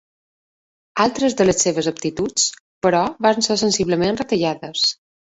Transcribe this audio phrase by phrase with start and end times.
[1.03, 2.45] Altres de les seves aptituds,
[2.85, 4.87] però, van ser sensiblement retallades.